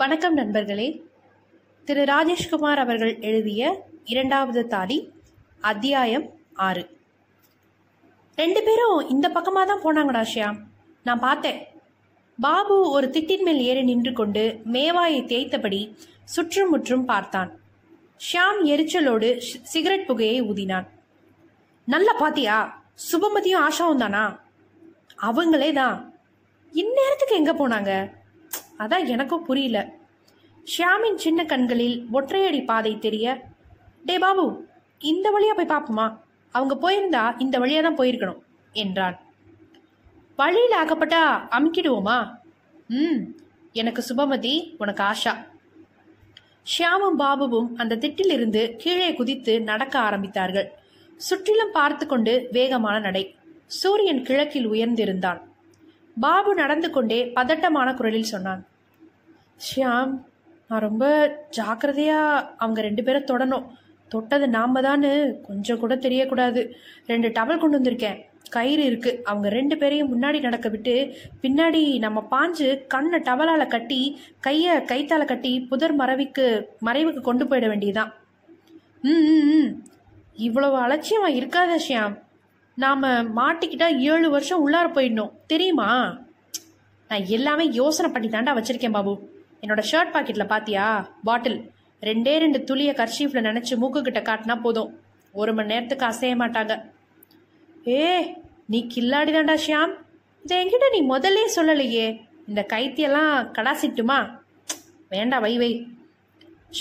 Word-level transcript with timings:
வணக்கம் 0.00 0.34
நண்பர்களே. 0.34 0.86
திரு 1.84 2.02
ராஜேஷ்குமார் 2.04 2.80
அவர்கள் 2.82 3.18
எழுதிய 3.20 3.62
இரண்டாவது 4.04 4.66
தாலி 4.66 5.12
அத்தியாயம் 5.60 6.24
ஆறு. 6.66 6.90
ரெண்டு 8.36 8.62
பேரும் 8.62 9.08
இந்த 9.08 9.28
பக்கமாக 9.28 9.64
தான் 9.70 9.82
போனாங்கடா 9.84 10.22
ஷியாம் 10.34 10.58
நான் 11.02 11.18
பார்த்தேன். 11.18 11.58
பாபு 12.38 12.90
ஒரு 12.90 13.08
திட்டின் 13.08 13.42
மேல் 13.42 13.60
ஏறி 13.60 13.82
நின்று 13.82 14.12
கொண்டு 14.12 14.60
மேவாயை 14.76 15.20
தேய்த்தபடி 15.32 15.80
சுற்றுமுற்றும் 16.24 17.04
பார்த்தான். 17.04 17.50
ஷியாம் 18.28 18.62
எரிச்சலோடு 18.74 19.30
சிகரெட் 19.72 20.06
புகையை 20.06 20.42
ஊதினான். 20.42 20.88
நல்லா 21.84 22.12
பாத்தியா? 22.12 22.84
சுபமதியும் 23.10 23.66
ஆஷாவும் 23.66 24.02
தானா 24.04 24.24
அவங்களே 25.28 25.72
தான் 25.72 26.14
இந்நேரத்துக்கு 26.72 27.40
எங்க 27.42 27.54
போனாங்க? 27.60 28.18
அதான் 28.82 29.06
எனக்கும் 29.14 29.44
புரியல. 29.44 29.78
ஷியாமின் 30.66 31.18
சின்ன 31.24 31.40
கண்களில் 31.44 31.96
ஒற்றையடி 32.12 32.64
பாதை 32.64 32.92
தெரிய 32.98 33.26
டே 34.04 34.18
பாபு 34.18 34.44
இந்த 35.00 35.26
வழியா 35.30 35.54
போய் 35.56 35.72
பார்ப்போமா 35.72 36.06
அவங்க 36.54 36.74
போயிருந்தா 36.82 37.24
இந்த 37.40 37.58
வழியா 37.58 37.82
தான் 37.82 37.98
போயிருக்கணும் 37.98 38.40
என்றான் 38.72 39.16
வழியில் 40.38 40.76
ஆக்கப்பட்டா 40.78 41.22
அமுக்கிடுவோமா? 41.56 42.18
ம் 42.88 43.20
எனக்கு 43.72 44.02
சுபமதி 44.08 44.54
உனக்கு 44.78 45.02
ஆஷா. 45.02 45.32
ஷியாமும் 46.72 47.18
பாபுவும் 47.18 47.68
அந்த 47.76 47.96
திட்டிலிருந்து 47.96 48.62
கீழே 48.76 49.14
குதித்து 49.14 49.54
நடக்க 49.60 49.94
ஆரம்பித்தார்கள். 50.00 50.68
சுற்றிலும் 51.16 51.72
பார்த்து 51.72 52.06
கொண்டு 52.06 52.48
வேகமான 52.52 52.98
நடை. 52.98 53.24
சூரியன் 53.66 54.22
கிழக்கில் 54.22 54.70
உயர்ந்திருந்தான். 54.70 55.40
பாபு 56.20 56.54
நடந்து 56.54 56.90
கொண்டே 56.90 57.32
பதட்டமான 57.34 57.94
குரலில் 57.94 58.22
சொன்னான். 58.22 58.66
ஷியாம் 59.58 60.22
நான் 60.68 60.80
ரொம்ப 60.80 61.04
ஜாக்கிரதையா 61.56 62.48
அவங்க 62.56 62.80
ரெண்டு 62.80 63.02
பேரை 63.02 63.20
தொடணும். 63.20 63.66
தொட்டது 64.08 64.48
நாம 64.48 64.80
தான்னு 64.80 65.40
கொஞ்சம் 65.40 65.78
கூட 65.78 65.96
தெரியக்கூடாது. 65.96 66.70
ரெண்டு 67.06 67.28
டவல் 67.28 67.58
கொண்டு 67.58 67.80
வந்திருக்கேன். 67.80 68.24
கயிறு 68.50 68.84
இருக்கு. 68.84 69.20
அவங்க 69.24 69.48
ரெண்டு 69.48 69.76
பேரையும் 69.76 70.10
முன்னாடி 70.10 70.40
நடக்க 70.40 70.68
விட்டு 70.68 71.14
பின்னாடி 71.42 71.98
நம்ம 71.98 72.26
பாஞ்சு 72.30 72.86
கண்ணை 72.86 73.20
டவலால 73.20 73.66
கட்டி 73.66 74.20
கைய 74.46 74.66
கைத்தால 74.78 75.24
கட்டி 75.24 75.60
புதர் 75.60 75.96
மறைவுக்கு 75.96 76.64
மறைவுக்கு 76.86 77.20
கொண்டு 77.20 77.44
போயிட 77.44 77.68
வேண்டியதுதான். 77.68 78.14
ம் 79.02 79.08
ம், 79.08 79.62
ம். 79.62 79.82
இவ்வளவு 80.34 80.86
அலட்சியமா 80.86 81.28
இருக்காத 81.28 81.78
ஷியாம். 81.88 82.18
நாம் 82.82 83.02
மாட்டிக்கிட்டால் 83.38 83.98
ஏழு 83.98 84.30
வருஷம் 84.30 84.62
உள்ளார 84.66 84.86
போயிடணும். 84.96 85.32
தெரியுமா? 85.46 86.18
நான் 87.08 87.24
எல்லாமே 87.26 87.68
யோசனை 87.70 88.12
பண்ணி 88.12 88.28
தாண்டா 88.28 88.54
வச்சுருக்கேன் 88.56 88.96
பாபு. 88.96 89.12
என்னோட 89.62 89.82
ஷர்ட் 89.90 90.12
பாக்கெட்டில் 90.14 90.46
பாத்தியா? 90.46 91.10
பாட்டில் 91.24 91.70
ரெண்டே 92.00 92.38
ரெண்டு 92.38 92.64
துளியை 92.64 92.94
கர்ஷீஃபில் 92.94 93.46
நினச்சி 93.48 93.76
மூக்கு 93.76 94.02
கிட்ட 94.02 94.20
காட்டினா 94.20 94.60
போதும். 94.60 95.00
ஒரு 95.32 95.54
மணி 95.54 95.68
நேரத்துக்கு 95.72 96.06
அசைய 96.06 96.34
மாட்டாங்க. 96.42 96.80
ஏ 97.86 98.36
நீ 98.66 98.86
கில்லாடி 98.94 99.32
தாண்டா 99.34 99.58
ஷியாம். 99.66 99.94
இதை 100.42 100.64
என்கிட்ட 100.64 100.88
நீ 100.90 101.00
முதல்லே 101.14 101.44
சொல்லலையே. 101.56 102.06
இந்த 102.48 102.66
கைத்தியெல்லாம் 102.72 103.32
கடாசிட்டுமா? 103.58 104.18
வேண்டா 105.08 105.38
வை 105.38 105.58
வை. 105.58 105.72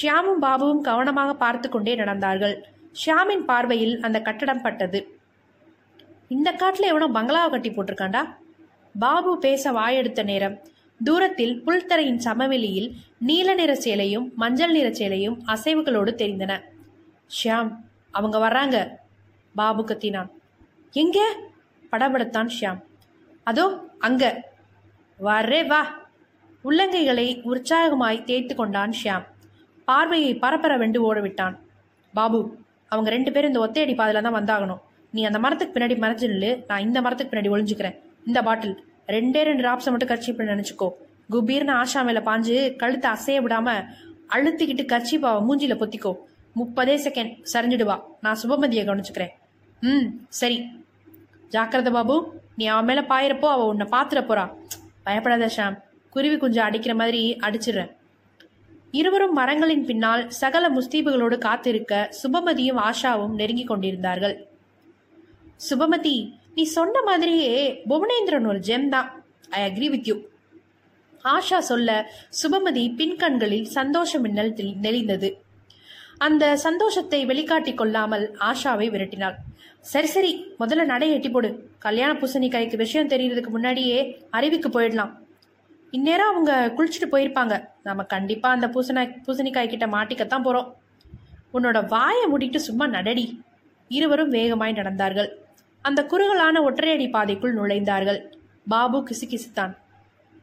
ஷியாமும் 0.01 0.41
பாபுவும் 0.41 0.81
கவனமாக 0.81 1.33
பார்த்து 1.33 1.69
கொண்டே 1.69 1.95
நடந்தார்கள். 1.95 2.57
ஷியாமின் 3.05 3.45
பார்வையில் 3.45 4.01
அந்த 4.01 4.21
கட்டடம் 4.21 4.61
பட்டது. 4.61 5.18
இந்த 6.29 6.51
காட்டில் 6.51 6.87
எவனோ 6.87 7.07
பங்களாவை 7.07 7.49
கட்டி 7.49 7.69
போட்டிருக்காண்டா 7.69 8.21
பாபு 8.99 9.39
பேச 9.39 9.71
வாயெடுத்த 9.71 10.23
நேரம். 10.23 10.59
தூரத்தில் 11.03 11.61
புல்தரையின் 11.65 12.17
சமவெளியில் 12.17 12.95
நீல 13.19 13.53
நிற 13.53 13.75
சேலையும் 13.75 14.33
மஞ்சள் 14.35 14.71
நிற 14.71 14.89
சேலையும் 14.89 15.37
அசைவுகளோடு 15.45 16.11
தெரிந்தன. 16.15 16.61
ஷியாம் 17.37 17.71
அவங்க 18.11 18.37
வர்றாங்க. 18.37 18.89
பாபு 19.55 19.83
கத்தினான். 19.83 20.29
எங்க? 20.91 21.35
படபடத்தான் 21.91 22.49
ஷியாம். 22.59 22.79
அதோ 23.43 23.83
அங்க. 23.99 24.51
வரே 25.23 25.67
வா. 25.67 25.81
உள்ளங்கைகளை 26.63 27.27
உற்சாகமாய் 27.43 28.23
தேய்த்து 28.23 28.55
கொண்டான் 28.55 28.93
ஷியாம். 29.03 29.25
பார்வையை 29.85 30.35
பரபரவென்று 30.35 31.13
ஓடவிட்டான். 31.13 31.55
பாபு 32.13 32.57
அவங்க 32.87 33.09
ரெண்டு 33.09 33.31
பேரும் 33.31 33.53
இந்த 33.53 33.65
ஒத்தையடி 33.65 33.89
பாதையில 33.89 34.21
தான் 34.21 34.35
வந்தாகணும். 34.35 34.79
நீ 35.11 35.23
அந்த 35.23 35.39
மரத்துக்கு 35.39 35.79
பின்னாடி 35.79 35.97
மறைஞ்சு 36.03 36.27
நில்லு. 36.31 36.63
நான் 36.67 36.79
இந்த 36.79 37.01
மரத்துக்கு 37.01 37.37
பின்னாடி 37.37 37.53
ஒளிஞ்சுக்கிறேன். 37.55 37.99
இந்த 38.25 38.41
பாட்டில். 38.41 38.83
ரெண்டே 39.07 39.41
ரெண்டு 39.41 39.63
ராப்ஸை 39.63 39.89
மட்டும் 39.89 40.09
கர்ச்சிப்பை 40.09 40.45
நினைச்சுக்கோ. 40.51 40.89
குபீர்னு 41.31 41.73
ஆஷா 41.81 42.05
மேல 42.05 42.19
பாஞ்சு 42.19 42.75
கழுத்தை 42.75 43.11
அசைய 43.11 43.41
விடாம 43.41 43.85
அழுத்திக்கிட்டு 44.29 44.85
கர்ச்சிப்பாவை 44.93 45.41
மூஞ்சில 45.49 45.75
பொத்திக்கோ. 45.81 46.15
முப்பதே 46.55 46.95
செகண்ட். 47.05 47.43
சரிஞ்சிடுவா 47.53 48.01
நான் 48.21 48.37
சுபமதியை 48.43 48.83
கவனிச்சுக்கிறேன். 48.85 49.29
ம் 49.81 50.07
சரி. 50.27 50.71
ஜாக்கிரத 51.51 51.91
பாபு. 51.91 52.39
நீ 52.55 52.65
அவன் 52.65 52.85
மேல 52.85 53.01
பாயிரப்போ 53.01 53.45
அவ 53.45 53.65
உன்னை 53.65 53.87
பாத்துட 53.91 54.21
போறா. 54.29 54.53
பயப்படாத 55.03 55.49
ஷாம். 55.57 55.77
குருவி 56.09 56.37
குஞ்சு 56.37 56.61
அடிக்கிற 56.61 56.95
மாதிரி 56.95 57.37
அடிச்சிடுறேன் 57.41 57.89
இருவரும் 58.91 59.33
மரங்களின் 59.33 59.85
பின்னால் 59.85 60.29
சகல 60.29 60.69
முஸ்தீபுகளோடு 60.69 61.37
காத்திருக்க 61.37 62.09
சுபமதியும் 62.23 62.79
ஆஷாவும் 62.87 63.33
நெருங்கி 63.33 63.63
கொண்டிருந்தார்கள். 63.63 64.48
சுபமதி 65.67 66.15
நீ 66.55 66.63
சொன்ன 66.77 67.01
மாதிரியே 67.01 67.51
புவனேந்திரன் 67.89 68.47
ஒரு 68.51 68.59
ஜெம் 68.69 68.89
தான். 68.89 69.09
I 69.49 69.59
agree 69.69 69.87
with 69.93 70.07
you 70.09 70.15
Asha 71.25 71.59
சொல்ல 71.69 71.89
சுபமதி 72.41 72.83
பின்கண்களில் 72.99 73.67
சந்தோஷ 73.77 74.19
மின்னல் 74.19 74.51
நெளிந்தது. 74.85 75.29
அந்த 76.17 76.43
சந்தோஷத்தை 76.57 77.19
வெளிக்காட்டிக் 77.25 77.79
கொள்ளாமல் 77.81 78.25
ஆஷாவை 78.49 78.87
விரட்டினாள். 78.93 79.35
சரி 79.91 80.07
சரி 80.07 80.31
முதல்ல 80.59 80.85
நடை 80.85 81.09
எட்டி 81.15 81.29
போடு. 81.29 81.49
கல்யாண 81.79 82.11
பூசணிக்காய்க்கு 82.21 82.77
விஷயம் 82.83 83.11
தெரியறதுக்கு 83.13 83.51
முன்னாடியே 83.55 83.99
அறிவிக்கு 84.29 84.69
போயிடலாம். 84.69 85.11
இந்நேரம் 85.97 86.31
அவங்க 86.31 86.53
குளிச்சுட்டு 86.77 87.07
போயிருப்பாங்க. 87.11 87.55
நாம 87.87 88.03
கண்டிப்பா 88.15 88.49
அந்த 88.55 88.67
பூசணி 88.73 89.03
பூசணிக்காய் 89.27 89.71
கிட்ட 89.73 89.87
மாட்டிக்கத்தான் 89.87 90.47
போறோம். 90.47 90.67
உன்னோட 91.57 91.77
வாயை 91.93 92.25
முடிட்டு 92.33 92.59
சும்மா 92.69 92.87
நடடி. 92.97 93.27
இருவரும் 93.87 94.33
வேகமாய் 94.37 94.79
நடந்தார்கள். 94.79 95.29
அந்த 95.81 96.05
குறுகலான 96.05 96.71
ஒற்றையடி 96.71 97.11
பாதைக்குள் 97.11 97.53
நுழைந்தார்கள். 97.53 98.31
பாபு 98.67 99.03
கிசுகிசுத்தான். 99.03 99.77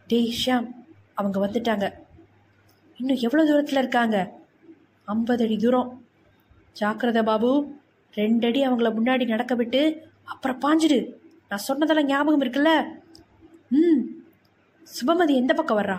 டே 0.06 0.34
ஷியாம் 0.46 0.74
அவங்க 1.14 1.46
வந்துட்டாங்க. 1.46 1.92
இன்னும் 2.96 3.16
எவ்வளோ 3.16 3.46
தூரத்தில் 3.46 3.78
இருக்காங்க? 3.78 4.32
ஐம்பது 5.04 5.44
அடி 5.44 5.56
தூரம். 5.56 6.06
ஜாக்கிரதை 6.72 7.22
பாபு. 7.22 7.74
ரெண்டடி 8.14 8.58
அவங்கள 8.58 8.92
முன்னாடி 8.92 9.26
நடக்க 9.26 9.54
விட்டு 9.54 10.08
அப்புறம் 10.24 10.60
பாஞ்சிடு. 10.60 11.12
நான் 11.48 11.58
சொன்னதெல்லாம் 11.58 12.06
ஞாபகம் 12.06 12.40
இருக்குல்ல? 12.40 12.84
ம். 13.68 14.00
சுபமதி 14.82 15.34
எந்த 15.34 15.54
பக்கம் 15.54 15.78
வர்றா? 15.78 15.98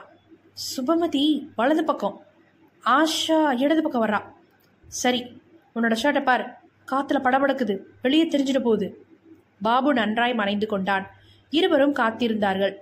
சுபமதி 0.77 1.47
வலது 1.55 1.83
பக்கம். 1.83 2.21
ஆஷா 2.85 3.59
இடது 3.59 3.83
பக்கம் 3.83 4.05
வர்றா. 4.05 4.23
சரி 4.87 5.41
உன்னோட 5.75 5.95
ஷர்ட்டை 6.03 6.23
பார். 6.23 6.61
காற்றுல 6.91 7.17
படபடக்குது. 7.17 7.79
வெளியே 8.01 8.27
தெரிஞ்சிட 8.27 8.59
போகுது. 8.59 9.06
பாபு 9.61 9.93
நன்றாய் 9.93 10.33
மறைந்து 10.33 10.67
கொண்டான். 10.67 11.11
இருவரும் 11.49 11.95
காத்திருந்தார்கள். 11.95 12.75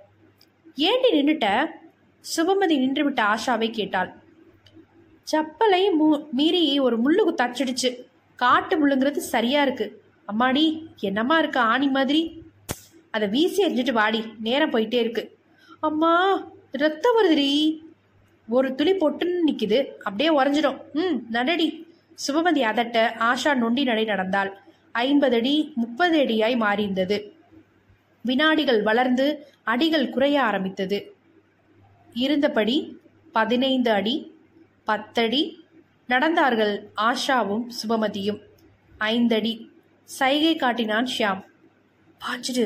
ஏண்டி 0.74 1.08
நின்றுட்ட 1.10 1.66
சுபமதி 2.36 2.78
நின்றுவிட்ட 2.78 3.20
ஆஷாவை 3.20 3.70
கேட்டாள். 3.70 4.14
சப்பலை 5.32 5.90
மூ- 6.00 6.30
மீறி 6.30 6.78
ஒரு 6.78 7.02
முள்ளுக்கு 7.02 7.40
தச்சிடுச்சு 7.40 8.06
காட்டு 8.36 8.88
முள்ளுங்கிறது 8.88 9.16
சரியா 9.16 9.62
இருக்கு. 9.62 10.02
அம்மாடி 10.28 10.86
என்னம்மா 10.96 11.38
இருக்கு 11.38 11.60
ஆணி 11.60 11.88
மாதிரி? 11.88 12.42
அதை 13.10 13.28
வீசி 13.28 13.64
எறிஞ்சிட்டு 13.64 13.92
வாடி 13.92 14.24
நேரம் 14.40 14.70
போயிட்டே 14.70 14.94
இருக்கு. 14.94 15.36
அம்மா 15.80 16.44
ரத்தம் 16.72 17.16
வருதுடி. 17.16 17.80
ஒரு 18.48 18.74
துளி 18.74 18.94
பொட்டுன்னு 18.94 19.40
நிக்குது 19.46 19.86
அப்படியே 19.86 20.42
உறைஞ்சிடும். 20.42 20.80
ம் 20.92 21.26
நடடி. 21.30 21.86
சுபமதி 22.28 22.62
அதட்ட 22.62 23.10
ஆஷா 23.18 23.54
நொண்டி 23.54 23.84
நடை 23.84 24.04
நடந்தாள். 24.04 24.64
ஐம்பது 24.96 25.36
அடி 25.36 25.72
முப்பது 25.74 26.16
அடியாய் 26.24 26.60
மாறியிருந்தது 26.62 27.16
வினாடிகள் 28.22 28.82
வளர்ந்து 28.82 29.26
அடிகள் 29.64 30.10
குறைய 30.10 30.42
ஆரம்பித்தது. 30.42 30.98
இருந்தபடி 32.14 32.76
பதினைந்து 33.32 33.90
அடி 33.90 34.14
பத்தடி 34.84 35.42
நடந்தார்கள் 36.08 36.74
ஆஷாவும் 36.96 37.66
சுபமதியும். 37.78 38.40
ஐந்தடி 39.00 39.52
சைகை 40.04 40.56
காட்டினான் 40.56 41.08
ஷியாம். 41.18 41.42
பாஞ்சிடு 42.20 42.64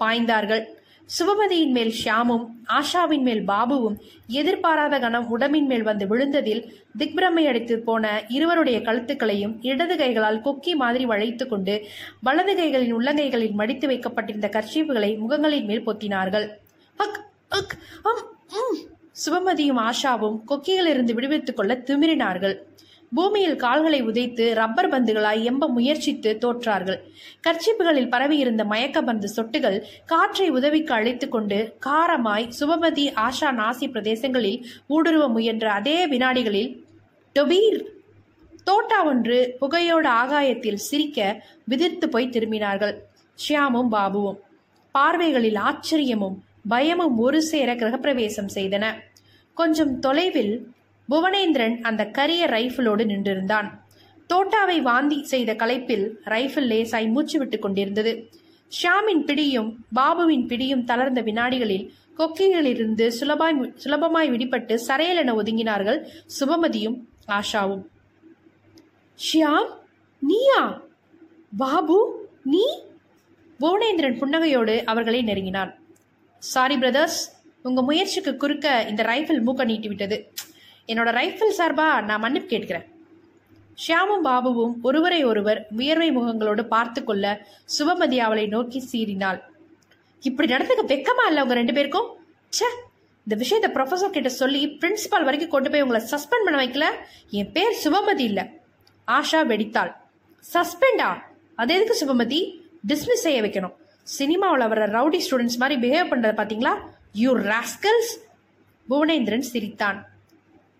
பாய்ந்தார்கள். 0.00 0.64
சுபமதியின் 1.08 1.70
மேல் 1.70 1.94
ஷியாமும் 2.04 2.44
ஆஷாவின் 2.68 3.22
மேல் 3.22 3.48
பாபுவும் 3.48 3.96
எதிர்பாராத 4.26 4.98
கணம் 4.98 5.28
உடம்பின் 5.28 5.66
மேல் 5.66 5.82
வந்து 5.82 6.06
விழுந்ததில் 6.06 6.62
திக்பிரமை 6.98 7.44
அடித்து 7.46 7.78
போன 7.78 8.24
இருவருடைய 8.28 8.78
கழுத்துக்களையும் 8.78 9.54
இடது 9.60 9.96
கைகளால் 9.96 10.42
கொக்கி 10.44 10.74
மாதிரி 10.74 11.06
வளைத்து 11.06 11.48
கொண்டு 11.48 11.86
வலது 12.20 12.54
கைகளின் 12.54 12.94
உள்ளங்கைகளில் 12.94 13.52
மடித்து 13.52 13.86
வைக்கப்பட்டிருந்த 13.86 14.50
கர்ஷீப்புகளை 14.52 15.18
முகங்களின் 15.18 15.64
மேல் 15.64 15.86
பொத்தினார்கள். 15.86 16.48
அக் 16.96 17.24
அக் 17.48 17.76
அம் 18.02 18.24
உம். 18.60 18.78
சுபமதியும் 19.24 19.80
ஆஷாவும் 19.80 20.40
கொக்கிகளிலிருந்து 20.48 21.12
விடுவித்துக் 21.12 21.56
கொள்ள 21.56 21.74
திமிரினார்கள். 21.74 22.56
பூமியில் 23.14 23.56
கால்களை 23.56 24.02
உதைத்து 24.02 24.54
ரப்பர் 24.54 24.90
பந்துகளாய் 24.90 25.50
எம்ப 25.50 25.68
முயற்சித்து 25.68 26.38
தோற்றார்கள். 26.40 27.00
கர்ச்சிப்புகளில் 27.40 28.08
பரவியிருந்த 28.08 28.64
மயக்க 28.64 29.02
பந்து 29.02 29.28
சொட்டுகள் 29.36 29.82
காற்றை 30.06 30.50
உதவிக்கு 30.50 30.94
அழைத்துக் 30.94 31.30
கொண்டு 31.30 31.76
காரமாய் 31.86 32.50
சுபமதி 32.60 33.12
ஆஷா 33.14 33.50
நாசி 33.50 33.86
பிரதேசங்களில் 33.86 34.62
ஊடுருவ 34.88 35.28
முயன்ற 35.28 35.72
அதே 35.72 36.06
வினாடிகளில் 36.06 36.84
டொபீர் 37.34 37.82
தோட்டா 38.64 39.04
ஒன்று 39.04 39.56
புகையோட 39.60 40.08
ஆகாயத்தில் 40.08 40.76
சிரிக்க 40.76 41.44
விதிர்த்து 41.64 42.08
போய் 42.08 42.28
திரும்பினார்கள். 42.28 42.94
ஷியாமும் 43.48 43.88
பாபுவும். 43.92 44.38
பார்வைகளில் 44.92 45.54
ஆச்சரியமும் 45.54 46.36
பயமும் 46.68 47.18
ஒரு 47.18 47.42
சேர 47.42 47.74
கிரகப்பிரவேசம் 47.74 48.50
செய்தன. 48.54 48.94
கொஞ்சம் 49.54 49.98
தொலைவில் 49.98 50.72
புவனேந்திரன் 51.10 51.80
அந்த 51.80 52.06
கரிய 52.06 52.46
ரைஃபிளோடு 52.46 53.04
நின்றிருந்தான். 53.04 53.68
தோட்டாவை 54.28 54.80
வாந்தி 54.82 55.24
செய்த 55.24 55.54
களைப்பில் 55.54 56.06
ரைஃபிள் 56.24 56.68
லேசாய் 56.72 57.10
மூச்சு 57.10 57.38
விட்டு 57.38 57.58
கொண்டிருந்தது. 57.58 58.30
ஷியாமின் 58.72 59.24
பிடியும் 59.24 59.84
பாபுவின் 59.94 60.46
பிடியும் 60.46 60.84
தளர்ந்த 60.84 61.20
வினாடிகளில் 61.22 61.86
கொக்கிகளிலிருந்து 62.18 63.12
சுலபாய் 63.20 63.74
சுலபமாய் 63.84 64.32
விடுபட்டு 64.32 64.78
சரையலென 64.86 65.34
ஒதுங்கினார்கள் 65.40 66.00
சுபமதியும் 66.40 66.96
ஆஷாவும். 67.28 67.84
ஷியாம் 69.18 69.70
நீயா? 70.20 70.82
பாபு 71.56 72.28
நீ? 72.44 72.64
புவனேந்திரன் 73.60 74.18
புன்னகையோடு 74.20 74.84
அவர்களை 74.84 75.22
நெருங்கினான். 75.22 75.78
சாரி 76.38 76.76
பிரதர்ஸ் 76.76 77.20
உங்க 77.62 77.82
முயற்சிக்கு 77.82 78.36
குறுக்க 78.36 78.86
இந்த 78.88 79.02
ரைஃபிள் 79.02 79.42
மூக்க 79.46 79.64
நீட்டி 79.64 79.88
விட்டது 79.88 80.32
என்னோட 80.92 81.10
ரைஃபிள் 81.20 81.56
சார்பா 81.58 81.86
நான் 82.08 82.22
மன்னிப்பு 82.24 82.48
கேட்கிறேன் 82.52 82.86
ஷியாமும் 83.82 84.24
பாபுவும் 84.28 84.74
ஒருவரை 84.88 85.18
ஒருவர் 85.30 85.60
வியர்வை 85.78 86.08
முகங்களோடு 86.16 86.62
பார்த்து 86.74 87.00
கொள்ள 87.04 87.24
சுபமதி 87.78 88.18
அவளை 88.26 88.46
நோக்கி 88.54 88.80
சீறினாள். 88.90 89.38
இப்படி 90.22 90.48
நடந்துக்க 90.54 90.84
வெக்கமா 90.92 91.24
இல்லை 91.30 91.42
உங்க 91.44 91.54
ரெண்டு 91.60 91.74
பேருக்கும்? 91.76 92.08
ச்சே 92.52 92.68
இந்த 93.26 93.36
விஷயத்தை 93.42 93.70
ப்ரொஃபஸர் 93.76 94.14
கிட்ட 94.16 94.30
சொல்லி 94.40 94.60
பிரின்சிபால் 94.82 95.26
வரைக்கும் 95.28 95.54
கொண்டு 95.54 95.70
போய் 95.70 95.84
உங்களை 95.84 96.00
சஸ்பெண்ட் 96.12 96.46
பண்ண 96.46 96.58
வைக்கல? 96.64 96.86
என் 97.38 97.52
பேர் 97.56 97.76
சுபமதி 97.84 98.24
இல்லை. 98.30 98.44
ஆஷா 99.08 99.40
வெடித்தாள். 99.52 99.92
சஸ்பெண்டா 100.54 101.10
அது 101.60 101.74
எதுக்கு 101.78 101.96
சுபமதி? 102.02 102.40
டிஸ்மிஸ் 102.90 103.24
செய்ய 103.26 103.38
வைக்கணும். 103.46 103.74
சினிமாவில் 104.16 104.70
வர 104.72 104.82
ரவுடி 104.98 105.18
ஸ்டூடெண்ட்ஸ் 105.24 105.60
மாதிரி 105.62 105.76
பிஹேவ் 105.84 106.10
பண்ணுறத 106.12 106.34
பார்த்தீங்களா? 106.40 106.74
யூ 107.22 107.30
ராஸ்கல்ஸ் 107.52 108.12
புவனேந்திரன் 108.88 109.48
சிரித்தான். 109.52 109.98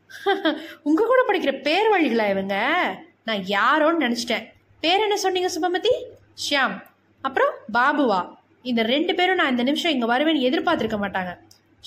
உங்க 0.83 1.05
கூட 1.07 1.25
படிக்கிற 1.27 1.63
பேர் 1.63 1.93
வழிகளா 1.93 2.31
இவங்க? 2.31 2.57
நான் 3.25 3.37
யாரோன்னு 3.37 4.03
நினைச்சிட்டேன். 4.03 4.45
பேர் 4.81 5.01
என்ன 5.01 5.17
சொன்னீங்க 5.17 5.49
சுபமதி 5.61 5.93
ஷியாம். 6.51 6.83
அப்புறம் 7.21 7.55
பாபுவா. 7.73 8.35
இந்த 8.63 8.83
ரெண்டு 8.83 9.15
பேரும் 9.15 9.37
நான் 9.37 9.51
இந்த 9.51 9.63
நிமிஷம் 9.63 9.93
இங்க 9.93 10.19
வருவேன்னு 10.19 10.41
எதிர்பார்த்திருக்க 10.41 11.09
மாட்டாங்க. 11.09 11.39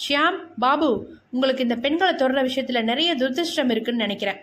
ஷியாம் 0.08 0.38
பாபு 0.60 1.18
உங்களுக்கு 1.32 1.62
இந்த 1.62 1.76
பெண்களை 1.76 2.16
தொடர 2.16 2.44
விஷயத்துல 2.44 2.84
நிறைய 2.84 3.16
துர்திருஷ்டம் 3.16 3.72
இருக்குன்னு 3.72 4.02
நினைக்கிறேன். 4.02 4.38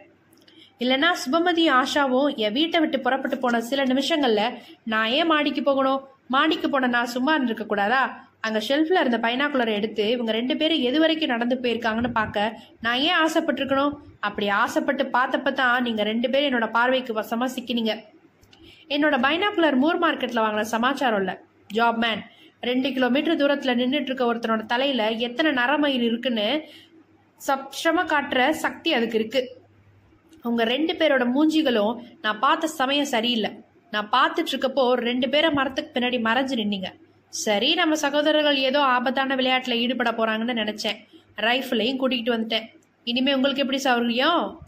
இல்லைன்னா 0.79 1.15
சுபமதியும் 1.27 1.85
ஆஷாவும் 1.85 2.37
என் 2.37 2.53
வீட்டை 2.53 2.81
விட்டு 2.81 3.01
புறப்பட்டு 3.01 3.39
போன 3.39 3.61
சில 3.61 3.85
நிமிஷங்கள்ல 3.85 4.59
நான் 4.85 5.07
ஏன் 5.07 5.27
மாடிக்கு 5.27 5.63
போகணும்? 5.63 6.05
மாடிக்கு 6.29 6.69
போன 6.69 6.87
நான் 6.87 7.07
சும்மா 7.07 7.33
இருந்திருக்க 7.33 7.67
கூடாதா? 7.67 8.28
அங்க 8.47 8.59
ஷெல்ஃப்ல 8.69 9.01
இருந்த 9.03 9.19
பைனாக்குலரை 9.25 9.73
எடுத்து 9.79 10.05
இவங்க 10.15 10.33
ரெண்டு 10.39 10.55
பேரும் 10.61 10.85
எது 10.89 10.99
வரைக்கும் 11.03 11.33
நடந்து 11.35 11.57
போயிருக்காங்கன்னு 11.63 12.11
பார்க்க 12.19 12.45
நான் 12.85 13.01
ஏன் 13.09 13.19
ஆசைப்பட்டிருக்கணும்? 13.25 13.95
அப்படி 14.27 14.47
ஆசைப்பட்டு 14.63 15.05
பார்த்தப்ப 15.17 15.53
தான் 15.61 15.85
நீங்க 15.87 16.03
ரெண்டு 16.11 16.29
பேரும் 16.33 16.49
என்னோட 16.51 16.69
பார்வைக்கு 16.77 17.15
வசமா 17.21 17.47
சிக்கினீங்க. 17.57 17.95
என்னோட 18.95 19.17
பைனாக்குலர் 19.27 19.79
மூர் 19.83 20.03
மார்க்கெட்ல 20.05 20.43
வாங்கின 20.45 20.69
சமாச்சாரம் 20.75 21.21
இல்லை. 21.23 21.35
ஜாப் 21.79 21.99
மேன் 22.05 22.23
ரெண்டு 22.69 22.89
கிலோமீட்டர் 22.95 23.41
தூரத்துல 23.41 23.75
நின்றுட்டு 23.81 24.11
இருக்க 24.11 24.25
ஒருத்தனோட 24.31 24.63
தலையில 24.73 25.03
எத்தனை 25.27 25.51
நரமயில் 25.61 26.07
இருக்குன்னு 26.11 26.47
சப்ஷமா 27.41 28.03
காட்டுற 28.13 28.49
சக்தி 28.65 28.93
அதுக்கு 28.99 29.19
இருக்கு. 29.21 29.43
அவங்க 30.45 30.63
ரெண்டு 30.75 30.93
பேரோட 31.01 31.25
மூஞ்சிகளும் 31.35 31.95
நான் 32.25 32.43
பார்த்த 32.47 32.75
சமயம் 32.81 33.13
சரியில்லை. 33.15 33.51
நான் 33.93 34.09
பார்த்துட்டு 34.17 34.53
இருக்கப்போ 34.53 34.87
ரெண்டு 35.09 35.27
பேரை 35.35 35.51
மரத்துக்கு 35.59 35.93
பின்னாடி 35.95 36.19
மறைஞ்சு 36.29 36.57
நின்னீங்க. 36.63 36.89
சரி 37.31 37.75
நம்ம 37.75 37.95
சகோதரர்கள் 37.95 38.57
ஏதோ 38.57 38.81
ஆபத்தான 38.81 39.35
விளையாட்டில் 39.35 39.79
ஈடுபட 39.79 40.11
போறாங்கன்னு 40.11 40.61
நினைச்சேன். 40.63 40.99
ரைஃபிளையும் 41.37 42.01
கூட்டிகிட்டு 42.01 42.35
வந்துட்டேன். 42.35 42.67
இனிமே 43.05 43.35
உங்களுக்கு 43.35 43.61
எப்படி 43.61 43.83
சௌரியம் 43.83 44.59